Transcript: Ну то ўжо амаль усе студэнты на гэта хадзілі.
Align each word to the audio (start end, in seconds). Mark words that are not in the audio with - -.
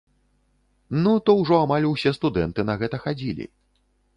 Ну 1.03 1.13
то 1.27 1.35
ўжо 1.41 1.55
амаль 1.65 1.87
усе 1.91 2.15
студэнты 2.19 2.67
на 2.71 2.77
гэта 2.85 3.03
хадзілі. 3.05 3.45